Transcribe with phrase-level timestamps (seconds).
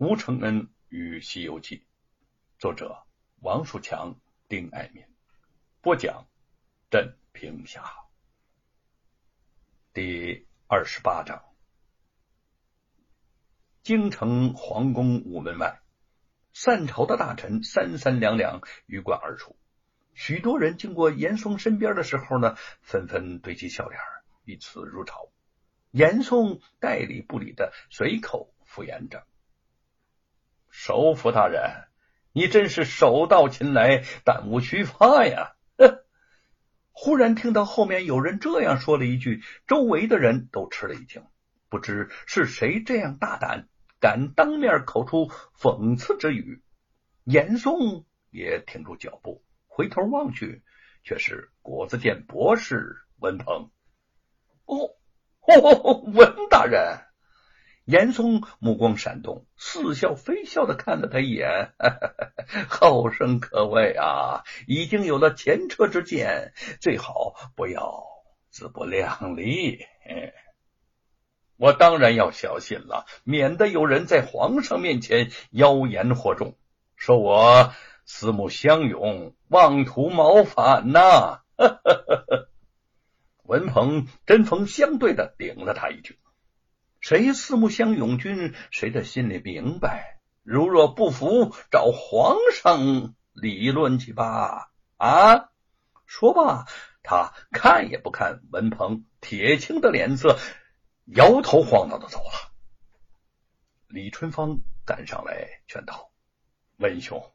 [0.00, 1.78] 吴承恩与《西游记》，
[2.60, 3.02] 作者
[3.40, 4.14] 王树强、
[4.46, 5.04] 丁爱民，
[5.80, 6.28] 播讲
[6.88, 7.82] 镇平侠，
[9.92, 11.42] 第二十八章。
[13.82, 15.80] 京城皇宫午门外，
[16.52, 19.56] 散朝的大臣三三两两鱼贯而出，
[20.14, 24.00] 许多人经过严嵩身边的时候呢，纷纷堆起笑脸，
[24.44, 25.32] 以此如潮。
[25.90, 29.26] 严嵩代理不理的随口敷衍着。
[30.80, 31.88] 首府大人，
[32.30, 35.56] 你真是手到擒来，弹无虚发呀！
[36.92, 41.24] 忽然听到后面有人这样说了一句，周围的人都吃了一惊，
[41.68, 43.66] 不知是谁这样大胆，
[43.98, 46.62] 敢当面口出讽刺之语。
[47.24, 50.62] 严嵩也停住脚步，回头望去，
[51.02, 53.72] 却是国子监博士文鹏。
[54.64, 54.94] 哦，
[55.40, 57.00] 哦，文大人。
[57.88, 61.72] 严嵩目光闪动，似笑非笑的看了他一眼，
[62.68, 64.44] 后生可畏啊！
[64.66, 68.04] 已经有了前车之鉴，最好不要
[68.50, 69.86] 自不量力。
[71.56, 76.58] 我当然要小心了，免得有人在皇上面前妖言惑众，
[76.94, 77.72] 说我
[78.04, 81.40] 四目相拥，妄图谋反呐！
[83.44, 86.18] 文鹏针锋相对的顶了他一句。
[87.08, 90.20] 谁四目相拥君，谁的心里明白。
[90.42, 94.70] 如若不服，找皇上理论去吧。
[94.98, 95.48] 啊！
[96.04, 96.66] 说罢，
[97.02, 100.38] 他看也不看文鹏铁青的脸色，
[101.06, 102.52] 摇头晃脑的走了。
[103.86, 106.10] 李春芳赶上来劝道
[106.76, 107.32] ：“文兄，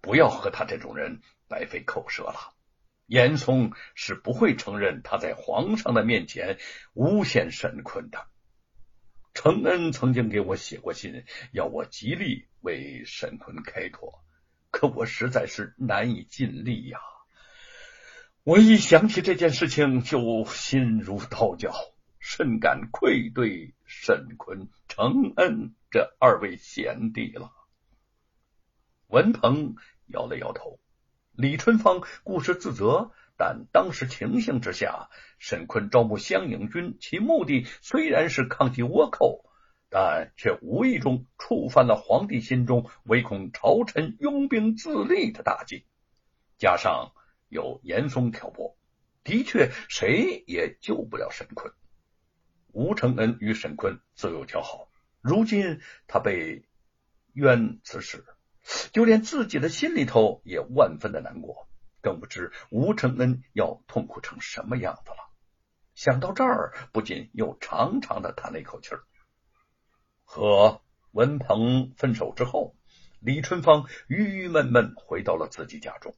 [0.00, 2.54] 不要和他这种人白费口舌了。
[3.06, 6.58] 严嵩是不会承认他在皇上的面前
[6.92, 8.26] 诬陷沈坤的。”
[9.36, 14.24] 承恩曾经给我写过信，要我极力为沈坤开脱，
[14.70, 16.98] 可我实在是难以尽力呀。
[18.44, 21.74] 我一想起这件事情，就心如刀绞，
[22.18, 27.52] 甚感愧对沈坤、承恩这二位贤弟了。
[29.06, 29.76] 文鹏
[30.06, 30.80] 摇了摇头，
[31.32, 33.12] 李春芳固是自责。
[33.38, 39.44] 但当时情形之下，沈坤招募湘影军，其目的虽然是抗击倭寇，
[39.90, 45.84] 但却无意中触犯了皇帝心中唯恐朝臣拥兵自立的大忌。
[46.58, 47.12] 加上
[47.48, 48.76] 有严嵩挑拨，
[49.22, 51.72] 的确谁也救不了沈坤。
[52.72, 54.88] 吴承恩与沈坤自幼交好，
[55.20, 56.64] 如今他被
[57.34, 58.24] 冤此事，
[58.92, 61.68] 就连自己的心里头也万分的难过。
[62.06, 65.16] 更不知吴承恩要痛苦成什么样子了。
[65.96, 68.90] 想到这儿，不禁又长长的叹了一口气。
[70.22, 72.76] 和文鹏分手之后，
[73.18, 76.14] 李春芳郁郁闷闷回到了自己家中。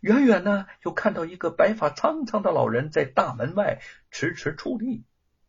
[0.00, 5.04] 远远呢，又看到一个白发苍苍的老人在大门外迟迟矗立，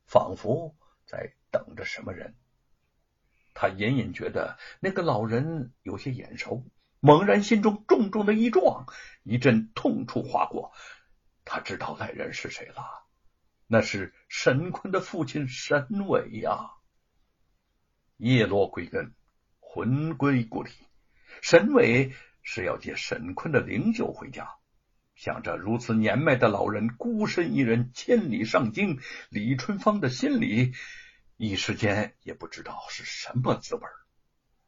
[0.08, 0.76] 仿佛
[1.06, 2.36] 在等着什么人。
[3.54, 6.66] 他隐隐觉得那个老人有些眼熟。
[7.00, 8.86] 猛然，心中重重的一撞，
[9.24, 10.74] 一阵痛楚划过。
[11.46, 12.84] 他知道来人是谁了，
[13.68, 16.72] 那是沈坤的父亲沈伟呀。
[18.18, 19.14] 叶落归根，
[19.60, 20.72] 魂归故里。
[21.42, 24.56] 沈伟是要接沈坤的灵柩回家。
[25.14, 29.00] 想着如此年迈的老人孤身一人千里上京，
[29.30, 30.74] 李春芳的心里
[31.38, 33.82] 一时间也不知道是什么滋味，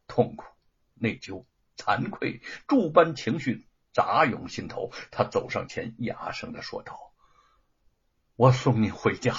[0.07, 0.45] 痛苦、
[0.93, 1.45] 内疚。
[1.89, 7.13] 惭愧诸般情绪杂涌心头，他走上前，哑声的说道
[8.37, 9.33] ：“我送你回家。”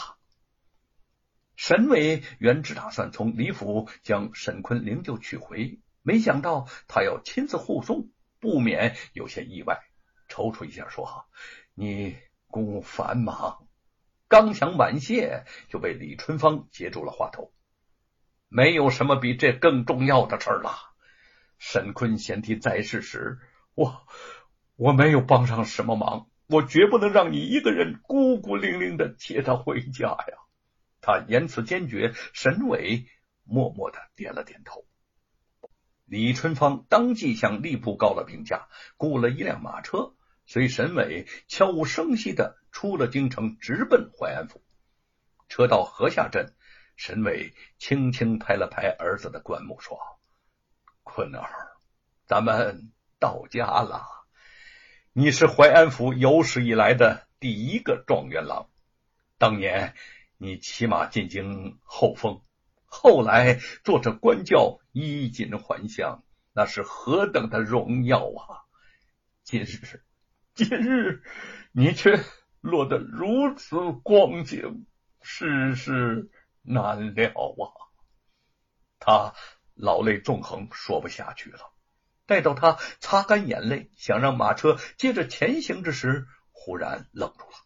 [1.54, 9.78] 沈伟原只打算从李府将沈坤灵柩取回，没想到他要亲自护送，不免有些意外，
[10.28, 11.26] 踌躇一下说
[11.74, 12.18] ：“你
[12.48, 13.68] 公务繁忙。”
[14.26, 17.52] 刚想婉谢，就被李春芳截住了话头
[18.50, 20.89] ：“没有什么比这更重要的事儿了。”
[21.60, 23.38] 沈坤贤弟在世时，
[23.74, 24.06] 我
[24.76, 30.38] 我没有帮上什么忙，我绝不能让你一个人孤孤零零的接他回家呀！
[31.02, 33.04] 他言辞坚决，沈伟
[33.44, 34.86] 默默的点了点头。
[36.06, 40.14] 李春芳当即向吏部告了病假，雇了一辆马车，
[40.46, 44.62] 随沈伟悄无声息的出了京城，直奔淮安府。
[45.50, 46.54] 车到河下镇，
[46.96, 49.98] 沈伟轻轻拍了拍儿子的棺木，说。
[51.02, 51.50] 坤儿，
[52.26, 54.06] 咱们到家了。
[55.12, 58.68] 你是淮安府有史以来的第一个状元郎。
[59.38, 59.94] 当年
[60.36, 62.42] 你骑马进京后封，
[62.84, 68.62] 后来做着官轿，衣锦还乡，那是何等的荣耀啊！
[69.42, 70.04] 今日，
[70.54, 71.22] 今日
[71.72, 72.22] 你却
[72.60, 74.86] 落得如此光景，
[75.22, 76.30] 世事
[76.62, 77.64] 难料啊！
[78.98, 79.34] 他
[79.80, 81.72] 老泪纵横，说不下去了。
[82.26, 87.56] 待到他擦干眼泪，想让马车接着前行之时，忽然愣住了。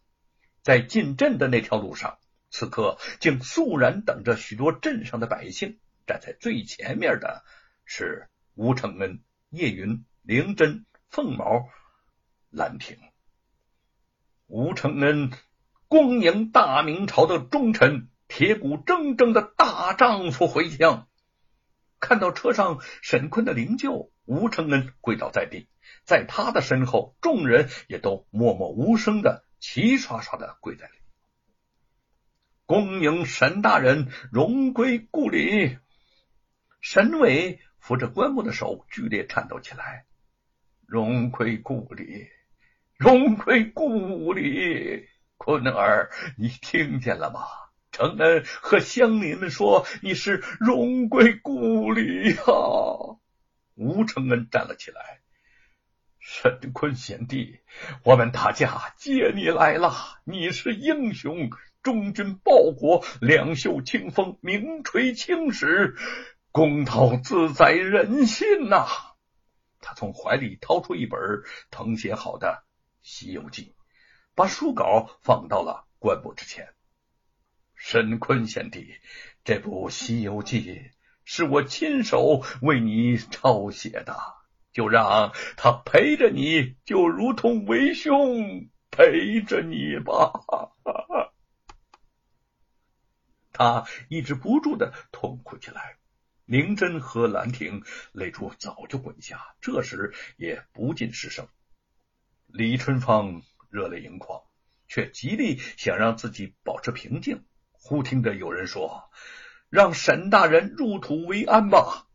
[0.63, 2.17] 在进镇的那条路上，
[2.49, 5.79] 此刻竟肃然等着许多镇上的百姓。
[6.07, 7.43] 站在最前面的
[7.83, 11.67] 是吴承恩、叶云、灵真、凤毛、
[12.49, 12.97] 兰亭。
[14.47, 15.31] 吴承恩，
[15.87, 21.07] 恭迎大明朝的忠臣，铁骨铮铮的大丈夫回乡。
[22.05, 25.67] 看到车上沈坤的灵柩，吴承恩跪倒在地，
[26.03, 30.93] 在他的身后，众人也都默默无声的齐刷刷的跪在里。
[32.67, 35.79] 恭迎沈大人荣归故里。
[36.79, 40.05] 沈伟扶着棺木的手剧烈颤抖起来。
[40.85, 42.27] 荣归故里，
[42.97, 45.07] 荣归故里，
[45.37, 47.64] 坤儿，你听见了吗？
[47.95, 52.43] 承恩和乡邻们说你是荣归故里呀！
[53.75, 55.21] 吴承恩站了起来，
[56.19, 57.61] 沈坤贤弟，
[58.03, 59.93] 我们大家接你来了，
[60.25, 61.49] 你是英雄，
[61.83, 65.95] 忠君报国，两袖清风，名垂青史，
[66.51, 68.87] 公道自在人心呐！
[69.79, 71.17] 他从怀里掏出一本
[71.71, 72.47] 誊写好的
[73.03, 73.73] 《西游记》，
[74.35, 76.74] 把书稿放到了棺木之前。
[77.87, 78.95] 沈坤贤弟，
[79.43, 80.59] 这部《西游记》
[81.23, 84.17] 是我亲手为你抄写的，
[84.73, 90.31] 就让他陪着你，就如同为兄陪着你吧。
[93.51, 95.99] 他抑制不住的痛哭起来。
[96.45, 97.83] 明真和兰亭
[98.13, 101.47] 泪珠早就滚下，这时也不禁失声。
[102.47, 104.41] 李春芳热泪盈眶，
[104.87, 107.45] 却极力想让自己保持平静。
[107.87, 109.11] 忽听得有人说
[109.69, 112.07] ：“让沈大人入土为安吧。”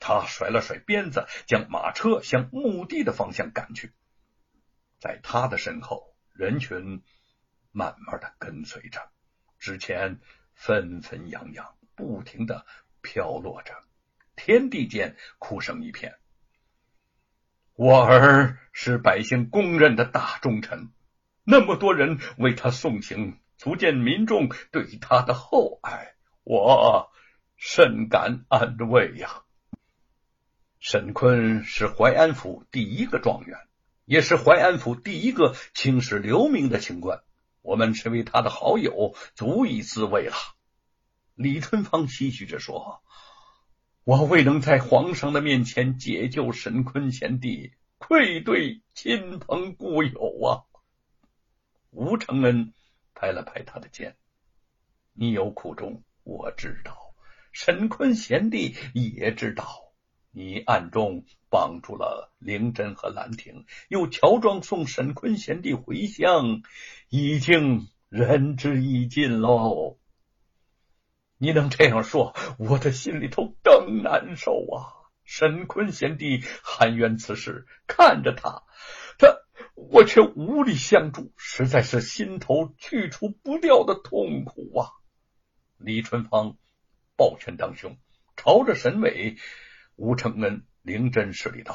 [0.00, 3.92] 他甩了甩鞭子，将马车向墓地的方向赶去。
[4.98, 7.02] 在他的身后，人群
[7.72, 9.10] 慢慢的跟随着，
[9.58, 10.18] 之前
[10.54, 12.64] 纷纷扬扬，不停的
[13.02, 13.74] 飘落着，
[14.34, 16.14] 天地间哭声一片。
[17.74, 20.90] 我儿是百姓公认的大忠臣，
[21.44, 23.38] 那么多人为他送行。
[23.62, 27.12] 足见民众对他的厚爱，我
[27.54, 29.44] 甚感安慰呀。
[30.80, 33.56] 沈坤是淮安府第一个状元，
[34.04, 37.22] 也是淮安府第一个青史留名的清官，
[37.60, 40.34] 我们成为他的好友，足以自慰了。
[41.36, 43.00] 李春芳唏嘘着说
[44.02, 50.66] ：“我未能在皇上的面前解救沈坤贤弟，愧对亲朋故友啊。”
[51.94, 52.74] 吴承恩。
[53.22, 54.16] 拍了拍他的肩，
[55.12, 57.14] 你有苦衷，我知道。
[57.52, 59.92] 沈坤贤弟也知道，
[60.32, 66.62] 你暗中帮助了灵真和兰亭，又乔装送沈坤贤弟回乡，
[67.10, 69.98] 已经仁至义尽喽。
[71.38, 74.98] 你能这样说，我的心里头更难受啊！
[75.22, 78.62] 沈坤贤弟含冤此事，看着他，他。
[79.74, 84.92] 我却无力相助，实在是心头去除不掉的痛苦啊！
[85.78, 86.56] 李春芳
[87.16, 87.96] 抱拳当胸，
[88.36, 89.36] 朝着沈伟、
[89.96, 91.74] 吴承恩、灵真施礼道：“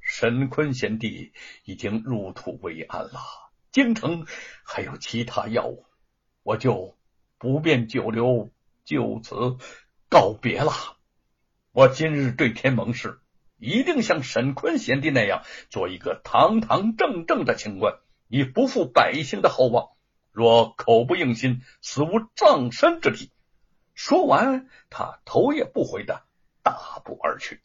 [0.00, 1.32] 沈坤贤弟
[1.64, 3.20] 已经入土为安了，
[3.72, 4.26] 京城
[4.64, 5.84] 还有其他要务，
[6.42, 6.96] 我就
[7.38, 8.50] 不便久留，
[8.84, 9.58] 就此
[10.08, 10.72] 告别了。
[11.72, 13.18] 我今日对天盟誓。”
[13.60, 19.90] 一定像沈坤贤弟那样，做一个堂堂正正的清官，以不负百姓的厚望。
[20.32, 23.30] 若口不应心，死无葬身之地。
[23.94, 26.22] 说完，他头也不回的
[26.62, 27.60] 大步而去。